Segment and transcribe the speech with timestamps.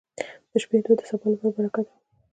[0.49, 1.99] •د شپې دعا د سبا لپاره برکت راوړي.